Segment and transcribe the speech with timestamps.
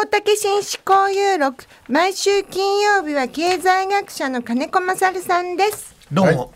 [0.00, 5.94] 大竹紳士交友録毎週金曜日は経済学者の金子勝さんです。
[6.10, 6.48] どうも、はい。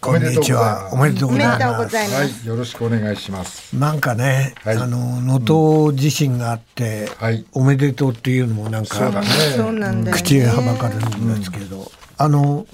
[0.00, 0.90] こんにちは。
[0.92, 1.84] おめでとうございます。
[1.84, 2.40] ございます。
[2.40, 3.76] はい、よろしくお願いします。
[3.76, 4.76] なんかね、はい。
[4.78, 7.46] あの能登地震があって、はい。
[7.52, 10.02] おめでとうっていうのもなんかそうだね。
[10.02, 10.10] ね。
[10.10, 12.66] 口へはばかるんですけど、あの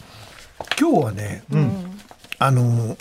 [0.80, 1.44] 今日はね、
[2.38, 2.96] あの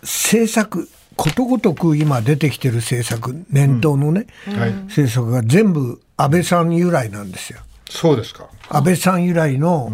[0.00, 7.60] 政策ことごとく今出てきてる政策念頭のね、はい、政策が全部安倍さん由来なんですよ。
[7.88, 8.48] そうですか。
[8.68, 9.90] 安倍さん由来の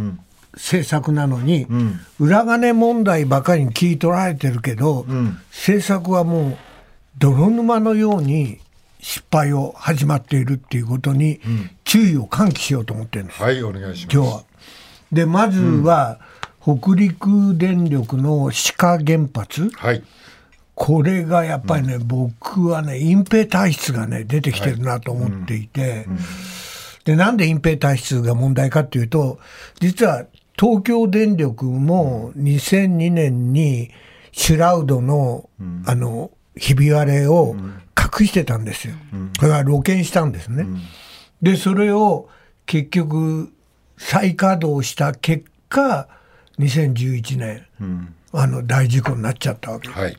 [0.55, 1.67] 政策なのに、
[2.19, 5.07] 裏金問題ばかりに聞い取られてるけど、
[5.51, 6.57] 政策はもう
[7.19, 8.59] 泥沼のように
[9.01, 11.41] 失敗を始まっているっていうことに
[11.84, 14.17] 注意を喚起しようと思ってるんです、はい、お願いします。
[14.17, 14.43] 今日は。
[15.12, 16.19] でまずは、
[16.61, 20.03] 北陸電力の志賀原発はい、
[20.77, 26.07] これがやっぱりね、僕はね隠蔽体質がね出てきてるなと思っていて、
[27.05, 29.39] でなんで隠蔽体質が問題かっていうと
[29.81, 30.27] 実は
[30.59, 33.91] 東京電力も2002年に
[34.33, 35.48] シュラウドの,、
[35.87, 37.56] あのひび割れを
[37.98, 38.95] 隠してたんですよ。
[39.41, 40.67] これは露見したんですね。
[41.41, 42.28] でそれを
[42.67, 43.50] 結局
[43.97, 46.06] 再稼働した結果
[46.59, 47.67] 2011年、
[48.33, 49.89] あの大事故になっちゃったわけ。
[49.89, 50.17] ですはい、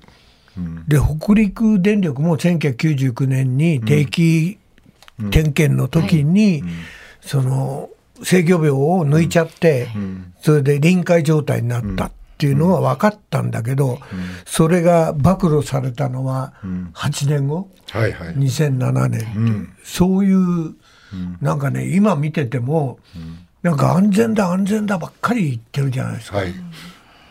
[0.87, 4.57] で北陸電力も1999年に定期
[5.31, 6.63] 点検の時に、
[7.21, 7.89] その
[8.23, 9.87] 制御病を抜いちゃって、
[10.41, 13.99] それで臨界状態になったっていうのは分かったんだけど、
[14.45, 16.53] それが暴露されたのは
[16.93, 18.35] 8年後、はい、はい。
[18.35, 20.75] 2007年っていう、そういう、
[21.41, 22.99] なんかね今見てても、
[23.63, 26.37] なんか安全だ安全だばっかり言ってるじゃないですか。
[26.37, 26.53] はい、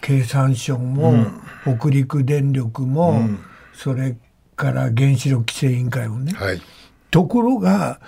[0.06, 1.26] 経産省も、
[1.64, 3.28] 北陸電力も、
[3.74, 4.16] それ
[4.54, 6.62] から原子力規制委員会もね、はい、
[7.10, 7.98] ところが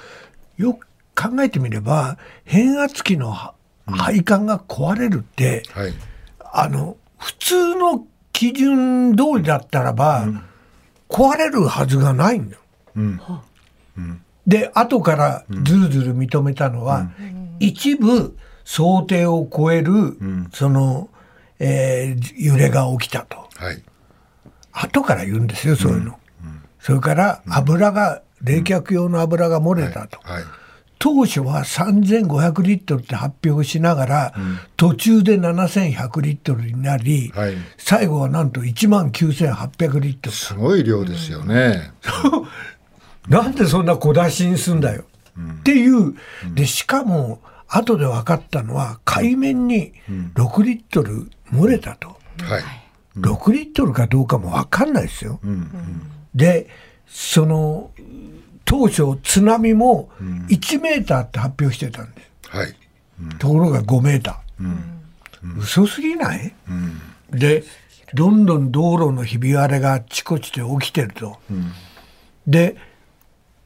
[0.57, 3.55] よく考えてみれば変圧器のは
[3.85, 5.93] 配管が壊れるって、はい、
[6.53, 10.29] あの普通の基準通りだったらば、
[11.08, 13.42] 壊れるはずがないんだよ。
[14.47, 17.11] で後からずるずる認めたのは、
[17.58, 20.17] 一部想定を超える、
[20.53, 21.08] その、
[21.58, 23.48] えー揺れが起きたと。
[23.57, 23.83] はい、
[24.73, 26.19] 後から言うんですよそういうの、
[26.80, 30.45] それから油が冷却用の油が漏れたと、はい、
[30.98, 34.35] 当初は3500リットルって発表しながら、
[34.77, 37.55] 途中で7100リットルになり、はい。
[37.77, 40.36] 最後はなんと1万9800リットル。
[40.36, 41.92] すごい量ですよね。
[43.29, 45.05] なんでそんな小出しにすんだよ、
[45.61, 46.14] っていう。
[46.55, 49.92] でしかも後で分かったのは海面に
[50.35, 52.09] 6リットル漏れたと、
[52.42, 52.63] はい、
[53.19, 55.41] 6リットルかどうかも分かんないですよ。
[56.35, 56.69] で
[57.07, 57.91] その
[58.64, 60.11] 当初津波も
[60.48, 62.75] 1メーターって発表してたんです、はい、
[63.39, 66.55] ところが5メーター、嘘すぎない、
[67.31, 67.64] で
[68.13, 71.39] どんどん道路のひび割れがあちこちで起きてると、
[72.47, 72.77] で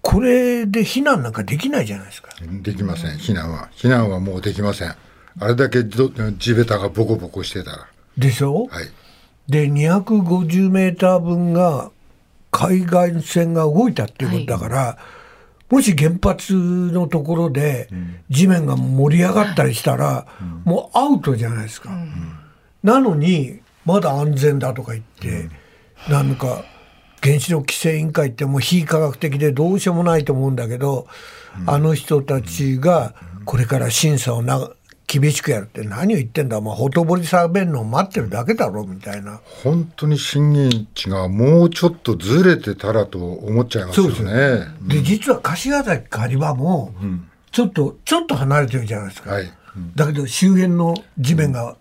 [0.02, 2.30] これで避難なんかできないじゃないですか。
[2.40, 3.16] できません。
[3.18, 4.94] 避難は、避難はもうできません。
[5.38, 7.86] あれだけど地べたがボコボコしてたら。
[8.16, 8.90] でしょ、はい、
[9.48, 11.90] で250メーター分が
[12.50, 14.98] 海岸線が動いたっていうことだから、
[15.70, 17.88] もし原発のところで
[18.28, 20.26] 地面が盛り上がったりしたら、
[20.64, 21.90] もうアウトじゃないですか。
[22.82, 25.48] なのにまだ安全だとか言って、
[26.10, 26.64] なんか
[27.22, 31.06] 原子力規制委員会ってもう非科学的でどうしようもないと思うんだけど、
[31.66, 33.14] あの人たちが
[33.46, 34.70] これから審査をな
[35.20, 39.40] 厳しくやるって何を言ってんだ、まあ、ほとぼり冷めるのを待ってるだけだろみたいな。
[39.62, 44.68] 本当に震源地がもうちょっとずれてたらと思っちゃいますよそうね。
[44.82, 46.94] で実は柏崎刈羽も
[47.50, 49.52] ちょっと、ちょっと離れてるじゃないですか、はい、
[49.94, 51.76] だけど周辺の地面が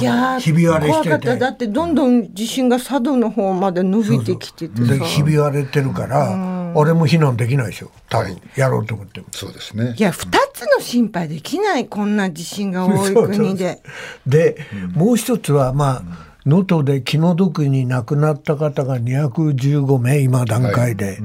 [0.00, 1.08] いやーひび割れしてて。
[1.08, 1.36] 怖かった。
[1.36, 4.94] だってどんどん地震が佐渡の方まで伸びてきててさ。
[4.94, 7.90] でひび割れてるから、あれも避難できないでしょ。
[8.10, 9.26] 多分、やろうと思っても。
[9.30, 9.94] そうですね。
[9.96, 10.02] い。
[10.02, 13.82] や2つの心配できないこんな地震が多い国で。
[14.26, 14.58] で、
[14.94, 21.18] もう一つはまあ能登で気の毒に亡くなった方が215名今段階で、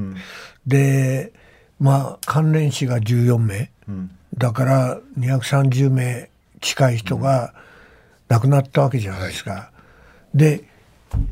[0.66, 1.32] で
[1.78, 3.70] まあ関連死が14名、
[4.36, 7.54] だから230名近い人が
[8.28, 9.70] 亡くなったわけじゃないですか。
[10.34, 10.64] で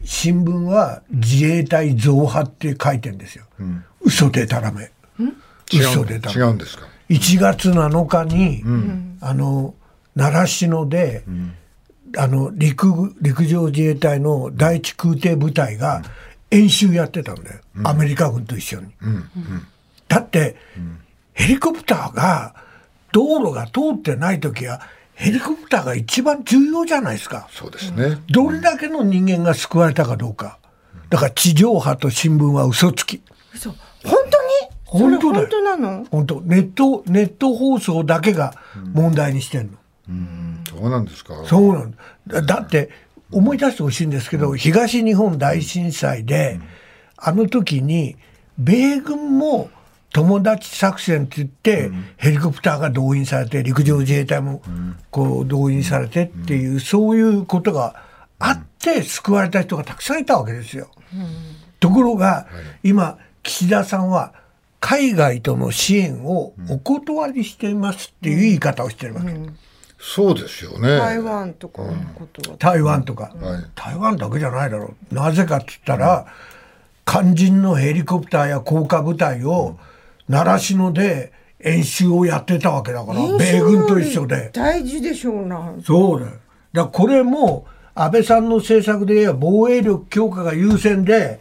[0.05, 3.44] 新聞は自衛隊増派って書いてんですよ、
[4.11, 4.91] 嘘でたらめ。
[5.73, 6.43] 嘘でたらめ。
[6.43, 8.62] 違うんですか？1月7日に、
[9.21, 9.75] あの
[10.15, 11.25] 習志野で、
[12.17, 16.03] あの陸陸上自衛隊の第一空挺部隊が
[16.51, 18.89] 演習やってたんだよ、アメリカ軍と一緒に。
[20.09, 20.57] だって、
[21.33, 22.55] ヘリコプターが
[23.12, 24.81] 道路が通ってない時は
[25.15, 27.49] ヘリコプターが一番重要じゃないですか。
[27.53, 28.19] そうですね。
[28.29, 30.59] どれだけの人間が救われたかどうか。
[31.11, 33.23] だから地上波と新聞は嘘つき。
[33.55, 33.70] 嘘。
[33.70, 34.20] 本当に？
[34.85, 35.49] 本当だよ。
[35.49, 36.05] それ本当なの？
[36.11, 36.41] 本当。
[36.43, 38.55] ネットネット放送だけが
[38.93, 39.79] 問題にしてんの。
[40.69, 41.44] そうなんですか。
[41.44, 41.94] そうなん
[42.26, 42.43] だ。
[42.43, 42.91] だって
[43.31, 46.61] 思い出してほしいんですけど、東日本大震災で、
[47.17, 48.17] あの時に
[48.58, 49.70] 米軍も
[50.12, 54.62] 友達作戦って言って、ヘリコプターが動員されて陸上自衛隊も
[55.12, 57.94] こう動員されてっていう、そういうことが
[58.41, 60.88] あって救われた人がたくさんいたわけですよ。
[61.79, 62.49] ところが、
[62.82, 64.32] 今岸田さんは
[64.81, 69.34] 海外との支援をお断りしていますっていう言い方をしてるわけ。
[69.98, 70.96] そうですよね。
[70.96, 73.64] 台湾とかのことは、台湾とか、はい。
[73.75, 75.14] 台湾だけじゃないだろう。
[75.14, 76.26] なぜかって言ったら、
[77.04, 79.78] 肝心のヘリコプターや降下部隊を
[80.28, 84.50] 習志野で演習をやってたわけだから米軍と一緒で。
[84.54, 85.75] 大事でしょうな。
[85.84, 86.32] そうだよ。
[86.72, 91.40] だこれも安倍さんの政策で言えば防衛力強化が優先で、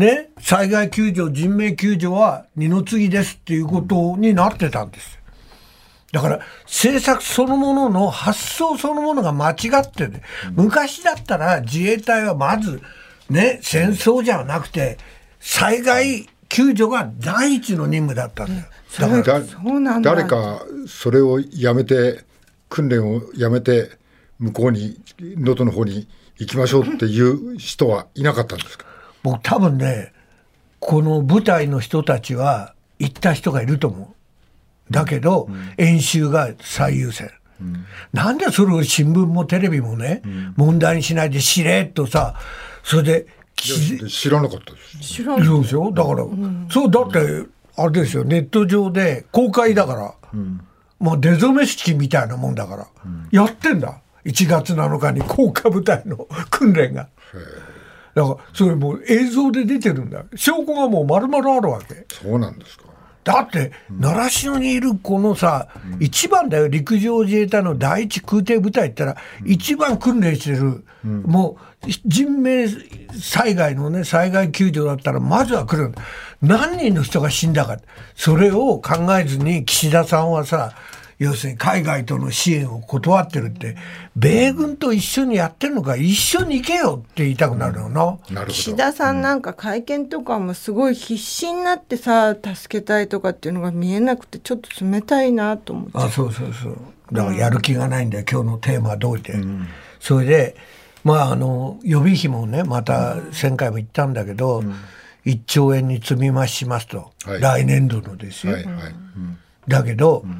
[0.00, 5.20] ね、災害救助人命救助は二の次ですっていうことになってたんですよ
[6.12, 12.80] だから政策そのものの発想そのものが間違ってて、昔だったら自衛隊はまず
[13.28, 14.96] ね戦争じゃなくて
[15.38, 18.66] 災害救助が第一の任務だったんだよ。
[18.98, 22.24] だから誰かそれをやめて
[22.70, 23.90] 訓練をやめて
[24.40, 26.08] 向こうに能登の方に
[26.38, 28.89] 行きましょうっていう人はいなかったんですか？
[29.22, 30.12] 僕多分ね
[30.78, 34.14] この部隊の人たちは行った人がいると思
[34.90, 34.92] う。
[34.92, 37.30] だけど、演習が最優先。
[38.12, 40.22] なんでそれを新聞もテレビもね、
[40.56, 42.34] 問題にしないでしれっとさ
[42.82, 44.98] それでき知らなかったです。
[45.00, 46.24] 知らんそうですよだから、
[46.70, 47.46] そうだって
[47.76, 50.14] あれですよネット上で公開だから、
[50.98, 52.88] もう出初め式みたいなもんだから、
[53.30, 54.00] やってんだ。
[54.24, 57.08] 1月7日に降下部隊の訓練が。
[58.14, 60.24] だからそれもう映像で出てるんだ。
[60.34, 62.06] 証拠がもう丸々あるわけ。
[62.12, 62.84] そうなんですか。
[63.22, 65.68] だって習志野にいるこのさ、
[66.00, 66.68] 一番だよ。
[66.68, 72.68] 陸上自衛隊の第一空挺部隊ったら、一番訓練してる、もう人命
[73.12, 75.92] 災害のね災害救助だったらまずは来る。
[76.40, 77.76] 何人の人が死んだか。
[78.16, 80.72] それを考えずに岸田さんはさ
[81.20, 83.76] 要するに海外との支援を断ってるって
[84.16, 88.18] 米軍と一緒にやってるのか一緒に行けよって言いたくなるよな。
[88.30, 88.78] なるほ岸ど。
[88.78, 96.78] 田さんなんか会見とかもすごい必死になってさ助けたいとかっていうのが見えなくてちょっと冷たいなと思ってあそうそうそう。
[97.12, 99.34] だからやる気がないんだよ、今日のテーマ通りで、
[100.00, 100.56] それで
[101.04, 104.62] まああの予備費もねまた前回も言ったんだけど、
[105.26, 107.40] 1兆円に積み増しますと、はい。
[107.40, 108.74] 来年度のですよ、はいはい。
[108.74, 109.38] うん。
[109.68, 110.32] だけど、に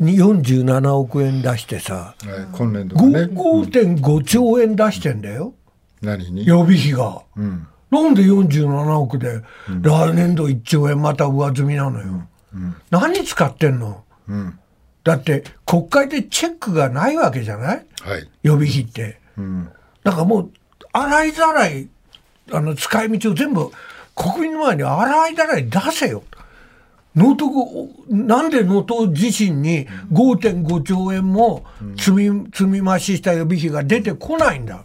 [0.00, 2.16] 47億円出してさはい、
[2.52, 3.18] 今年度はね。
[3.20, 5.54] 5.5兆円出してんだよ
[6.02, 6.46] 何に？
[6.46, 7.22] 予備費が。
[7.36, 7.66] うん。
[7.90, 9.42] なんで47億で
[9.82, 12.26] 来年度1兆円また上積みなのよ、
[12.90, 14.04] 何使ってんの？
[14.28, 14.58] うん。
[15.04, 17.86] だって国会でチェックがないわけじゃない？
[18.02, 18.28] はい。
[18.42, 19.18] 予備費って。
[19.38, 19.68] うん。
[20.04, 20.50] だからもう
[20.92, 21.88] 洗いざらい
[22.52, 23.70] あの使い道を全部
[24.14, 26.22] 国民の前に洗いざらい出せよ。
[27.16, 31.64] 能登なんで能登地震に5.5兆円も
[31.96, 34.84] 積み積み増しした予備費が出てこないんだ。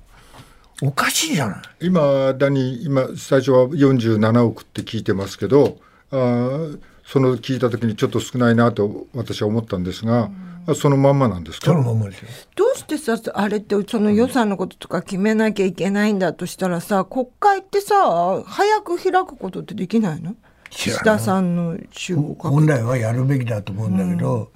[0.81, 1.61] おかしいじゃない。
[1.81, 5.77] 今だに今最初は47億って聞いてますけど
[6.09, 10.31] あーその聞いた時にちょっと少ないなと私は思ったんですが、
[10.65, 12.29] あそのまんまなんですそのかままですよ。
[12.55, 20.35] どうしてさあれってその予算のこととか決めなきゃいけないんだとしたらさ国会ってさ早く開くことってできないの？
[20.71, 24.51] 岸田さんの集合か本来はやるべきだと思うんだけど、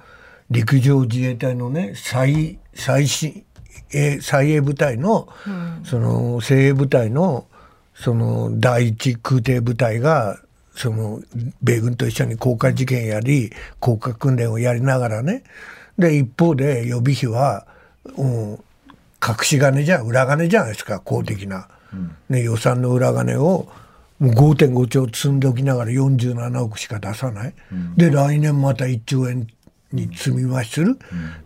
[0.50, 3.46] 陸上自衛隊のね最最新
[3.94, 5.28] え最衛部隊の、
[5.84, 7.48] その精鋭部隊の
[7.94, 10.40] その第一空挺部隊が
[10.76, 11.22] その
[11.62, 15.44] 米軍と一緒に降下事件やり降下訓練をやりながらね。
[15.98, 17.66] で一方で予備費は、
[18.18, 18.52] うん、
[19.26, 21.70] 隠し金じゃ裏金じゃないですか公的な、
[22.28, 23.68] ね、予算の裏金を
[24.20, 27.54] もう5.5兆積んでおきながら47億しか出さない、
[27.98, 29.48] で来年また1兆円
[29.92, 30.98] に積み増しする、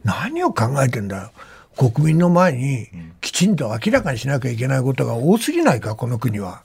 [0.03, 1.31] 何を考えてんだよ。
[1.77, 2.87] 国民の前に
[3.21, 6.63] きちんと明らかにしなきゃいけないことが多すぎないかこの国は。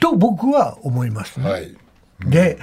[0.00, 1.50] と僕は思いますね。
[1.50, 1.76] はい。
[2.24, 2.58] で、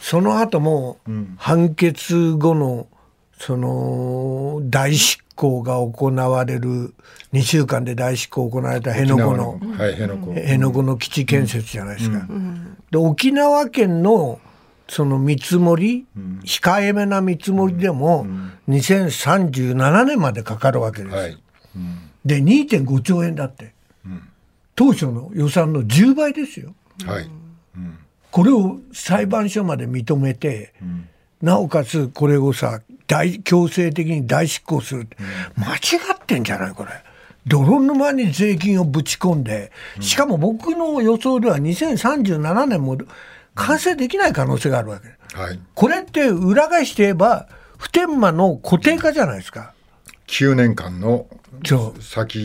[0.00, 0.98] その後も
[1.36, 2.86] 判決後の
[3.44, 6.94] その大執行が行われる
[7.32, 10.32] 2週間で大執行行われた辺野古のはい辺野古。
[10.32, 12.24] 辺野古の基地建設じゃないですか。
[12.92, 14.38] で沖縄県の
[14.86, 16.06] その見積もり、
[16.44, 18.28] 控えめな見積もりでも
[18.68, 21.16] 2037年までかかるわけです。
[21.16, 21.36] はい。
[22.24, 23.74] で2.5兆円だって、
[24.76, 26.74] 当初の予算の10倍ですよ。
[27.04, 27.28] はい。
[28.30, 30.74] これを裁判所まで認めて、
[31.40, 35.02] なおかつこれをさ大強制的に大執行する。
[35.02, 35.16] って、
[35.56, 35.78] 間違
[36.14, 36.90] ってんじゃないこれ。
[37.46, 39.72] 泥沼に税金をぶち込んで。
[40.00, 42.96] しかも僕の予想では2037年も
[43.54, 45.08] 完成できない可能性があるわけ。
[45.36, 45.60] はい。
[45.74, 49.74] これって裏返して言えば普天間の固定化じゃないですか。
[50.28, 51.26] 9年間の
[52.00, 52.38] 先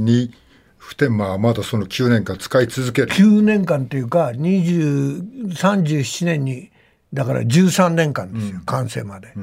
[0.00, 0.32] に
[0.78, 3.08] 普天間はまだその9年間使い続ける。
[3.08, 6.70] 9年間っていうか20 37年に
[7.12, 9.34] だから13年間ですよ、完成まで。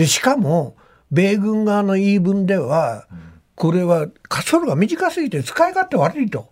[0.00, 0.76] でしかも
[1.10, 3.06] 米軍側の言い分では、
[3.54, 6.48] これは滑走路が短すぎて使い勝手悪いと、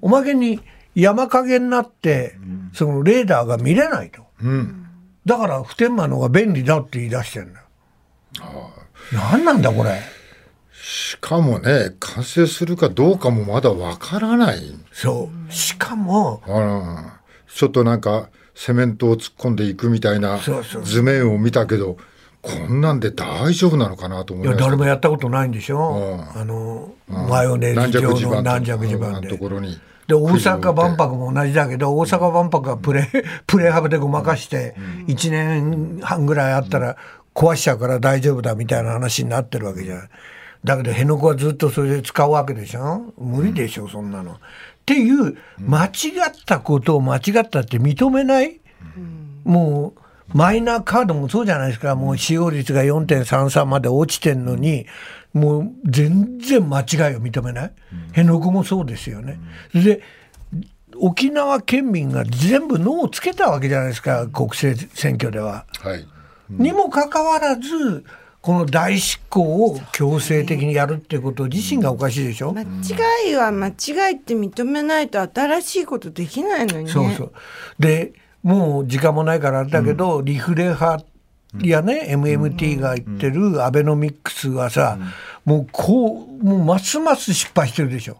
[0.00, 0.58] おまけに
[0.94, 2.38] 山陰になって、
[2.72, 4.22] そのレーダーが見れないと。
[4.42, 4.86] うん。
[5.26, 7.66] だから普天間の方が便利だって言い出してるんだよ。
[9.12, 10.00] 何なんだこれ。
[10.72, 14.62] しかもね、完成するかどうかもまだわからない。
[14.92, 15.52] そう。
[15.52, 17.20] しかもあら。
[17.54, 20.82] ちょっとなんかセメントを突っ込んでいくみたいなそうそう。
[20.84, 21.98] 図面を見たけど、
[22.42, 26.40] こんなんで大丈夫なのかなと思いやいました誰もやったことないんでしょ、うん。
[26.40, 29.28] あのマヨネーズ状の軟弱地盤ので。
[29.28, 29.78] ところに。
[30.08, 33.08] で大阪万博も同じだけど大阪万博はプレ
[33.46, 34.74] プレハブでごまかして
[35.06, 36.96] 1年半ぐらいあったら
[37.32, 40.08] 壊しちゃうから大丈夫だみたいな話になってるわけじゃない。
[40.64, 43.12] だけど辺野古はずっとそれで使うわけでしょ。
[43.18, 44.32] 無理でしょそんなの。
[44.32, 44.36] っ
[44.84, 45.90] ていう間違っ
[46.44, 48.60] たことを間違ったって認めない？
[49.44, 50.00] もう
[50.34, 54.86] マイナーカードもそうじゃないですか、もう使用率が4.33まで落ちてんのに、
[55.32, 57.72] もう全然間違いを認めない、
[58.08, 59.38] 辺野古もそうですよね。
[59.74, 60.00] で
[60.98, 65.64] 沖縄県民が全部ノーをつけたわけじゃないですか、国政選挙では。
[65.80, 66.06] はい。
[66.50, 68.04] にもかかわらず、
[68.42, 72.66] この大執行を強制的にやるっていうこと自身がおかしいでしょ、間違
[73.30, 73.70] いは間違
[74.12, 76.90] いって認めないと新しいことできないのにね。
[76.90, 77.32] そうそう。
[77.78, 78.12] で、
[78.42, 81.04] もう時間もないからあれだけど、リフレ派
[81.60, 84.98] やね、MMT が言ってるアベノミックスはさ、
[85.44, 88.18] もうこう、もうますます失敗してるでしょ。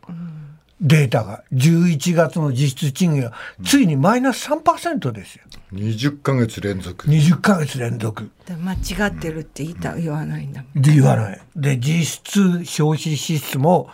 [0.83, 1.45] データが。
[1.52, 3.33] 11月の実質賃金が、
[3.64, 5.45] ついにマイナス3%ですよ。
[5.73, 7.07] 20ヶ月連続。
[7.07, 8.31] 20ヶ月連続。
[8.47, 8.76] で間違
[9.09, 10.83] ってるって言いた言わないんだもん。
[10.83, 11.41] で言わない。
[11.57, 13.88] で、実質消費支出も、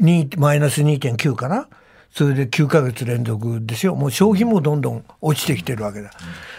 [0.00, 1.68] にマイナス2.9かな。
[2.14, 3.94] それで9ヶ月連続ですよ。
[3.94, 6.10] もう消費もどんどん落ちてきてるわけだ。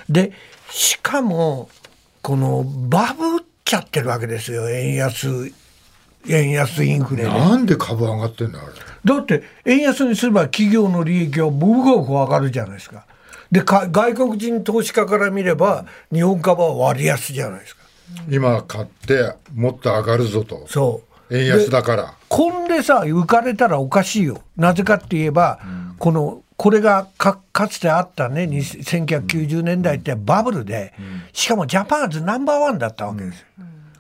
[0.10, 0.32] で、
[0.72, 1.70] しかも、
[2.22, 4.70] このバブっちゃってるわけですよ。
[4.70, 5.52] 円安、
[6.28, 7.30] 円安インフレで。
[7.30, 8.68] なんで株上がってんだあれ。
[9.06, 13.06] だって円安にすれば企業の利益はボブボブ上がるじゃないですか。
[13.52, 17.84] でか外国人投資家から見れば日本株は割安じゃないですか。
[18.30, 20.66] 今買ってもっと上がるぞと。
[20.68, 21.13] そう。
[21.34, 22.14] 円安だから。
[22.30, 24.42] こんでさ浮かれたらおかしいよ。
[24.56, 25.60] なぜかって言えば、
[25.98, 30.94] このこれがかかつてあったねに1990年代ってバブルで、
[31.34, 33.40] しかもジャパンズナンバーワンだったわけです。
[33.40, 33.46] よ。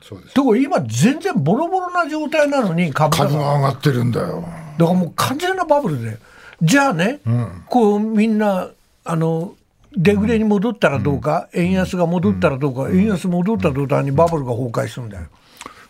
[0.02, 0.34] そうです。
[0.36, 4.44] とこ今全然ボロボロな状態なのに株価株がが上がってるんだよ。
[4.78, 6.18] だからもう完全なバブルで。
[6.62, 7.20] じゃあね、
[7.68, 8.70] こうみんな
[9.06, 9.56] あの
[9.96, 15.28] デフレに戻ったらどうか、円安が戻ったらどうか、円安戻った途端にバブルが崩壊するんだよ。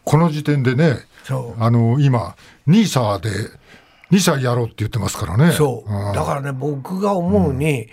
[0.04, 0.98] この時点でね、
[1.60, 2.36] あの今
[2.68, 3.30] ニーサで
[4.14, 5.52] 2歳やろうって言ってますからね。
[5.54, 6.12] そう。
[6.12, 6.14] ん。
[6.14, 7.88] だからね、僕が思うに、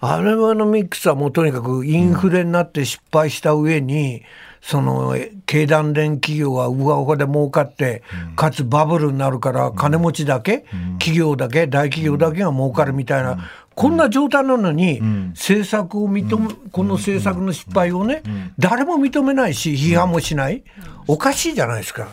[0.00, 4.22] アベノミックスはもうとにかくインフレになって失敗した上に、
[4.62, 8.02] そのえ経団連企業はうわうわで儲かって、
[8.36, 10.64] かつバブルになるから金持ちだけ、
[10.98, 15.00] 企業だけ大企業だけが儲かるみたいな、こんな状態なのに、
[15.34, 18.22] 政策を認め、この政策の失敗をね、
[18.58, 20.64] 誰も認めないし批判もしない、
[21.06, 22.08] おかしいじゃないですか。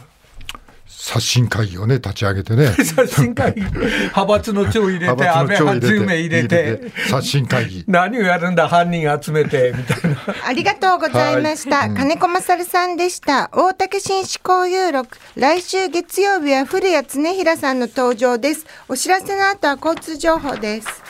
[0.98, 2.68] 刷新会議をね立ち上げてね。
[2.84, 6.92] 刷新会議派閥の長入れて派安倍派10名入れて。
[7.10, 7.84] 刷新会議。
[7.90, 11.90] 何をやるんだ犯人集めてみたいな ありがとうございました。
[11.90, 13.50] 金子勝さんでした。
[13.52, 15.18] 大竹紳士交友録。
[15.36, 18.66] 来週月曜日は古谷恒平さんの登場です。
[18.88, 21.03] お知らせの後は交通情報です。